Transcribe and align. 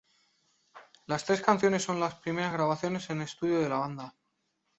Las 1.05 1.25
tres 1.25 1.43
canciones 1.43 1.83
son 1.83 1.99
las 1.99 2.15
primeras 2.15 2.53
grabaciones 2.53 3.07
en 3.11 3.21
estudio 3.21 3.59
de 3.59 3.69
la 3.69 3.77
banda. 3.77 4.15